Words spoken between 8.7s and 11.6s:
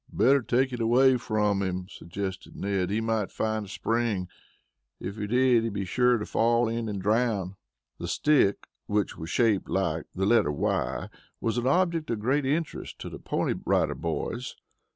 which was shaped like the letter Y, was